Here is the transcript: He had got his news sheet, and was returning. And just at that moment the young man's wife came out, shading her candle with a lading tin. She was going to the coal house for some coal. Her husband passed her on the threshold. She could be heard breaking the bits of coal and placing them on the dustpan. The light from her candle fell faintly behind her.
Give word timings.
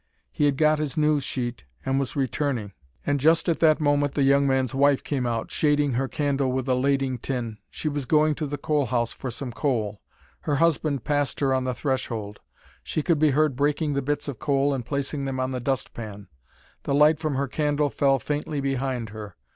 He 0.31 0.45
had 0.45 0.57
got 0.57 0.79
his 0.79 0.97
news 0.97 1.23
sheet, 1.23 1.63
and 1.85 1.99
was 1.99 2.15
returning. 2.15 2.73
And 3.05 3.19
just 3.19 3.47
at 3.47 3.59
that 3.59 3.79
moment 3.79 4.15
the 4.15 4.23
young 4.23 4.47
man's 4.47 4.73
wife 4.73 5.03
came 5.03 5.27
out, 5.27 5.51
shading 5.51 5.91
her 5.93 6.07
candle 6.07 6.51
with 6.51 6.67
a 6.67 6.73
lading 6.73 7.19
tin. 7.19 7.59
She 7.69 7.87
was 7.87 8.07
going 8.07 8.33
to 8.33 8.47
the 8.47 8.57
coal 8.57 8.87
house 8.87 9.11
for 9.11 9.29
some 9.29 9.51
coal. 9.51 10.01
Her 10.39 10.55
husband 10.55 11.03
passed 11.03 11.39
her 11.39 11.53
on 11.53 11.65
the 11.65 11.75
threshold. 11.75 12.39
She 12.81 13.03
could 13.03 13.19
be 13.19 13.29
heard 13.29 13.55
breaking 13.55 13.93
the 13.93 14.01
bits 14.01 14.27
of 14.27 14.39
coal 14.39 14.73
and 14.73 14.83
placing 14.83 15.25
them 15.25 15.39
on 15.39 15.51
the 15.51 15.59
dustpan. 15.59 16.29
The 16.81 16.95
light 16.95 17.19
from 17.19 17.35
her 17.35 17.47
candle 17.47 17.91
fell 17.91 18.17
faintly 18.17 18.59
behind 18.59 19.09
her. 19.09 19.35